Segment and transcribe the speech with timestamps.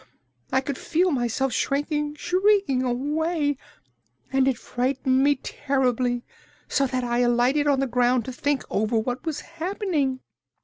[0.51, 3.55] I could feel myself shrinking, shrinking away,
[4.33, 6.23] and it frightened me terribly,
[6.67, 10.21] so that I lighted on the ground to think over what was happening.